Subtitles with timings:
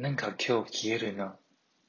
[0.00, 1.36] なんか今日消えるな。